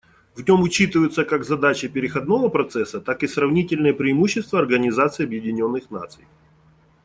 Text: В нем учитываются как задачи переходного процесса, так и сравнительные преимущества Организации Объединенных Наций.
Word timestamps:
В 0.35 0.41
нем 0.49 0.63
учитываются 0.63 1.25
как 1.25 1.43
задачи 1.43 1.87
переходного 1.87 2.49
процесса, 2.49 2.99
так 3.01 3.21
и 3.21 3.27
сравнительные 3.27 3.93
преимущества 3.93 4.57
Организации 4.59 5.25
Объединенных 5.25 5.91
Наций. 5.91 6.25